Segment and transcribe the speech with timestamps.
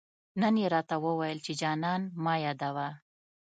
[0.41, 2.87] نن يې راته وويل، چي جانان مه يادوه